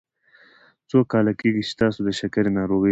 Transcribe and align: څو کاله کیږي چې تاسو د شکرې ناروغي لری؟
څو 0.89 0.97
کاله 1.11 1.33
کیږي 1.39 1.61
چې 1.67 1.73
تاسو 1.81 1.99
د 2.07 2.09
شکرې 2.19 2.51
ناروغي 2.57 2.77
لری؟ 2.77 2.79